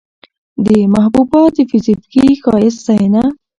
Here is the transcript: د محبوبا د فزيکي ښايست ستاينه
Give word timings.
د 0.65 0.67
محبوبا 0.93 1.41
د 1.55 1.57
فزيکي 1.69 2.25
ښايست 2.43 2.79
ستاينه 2.83 3.23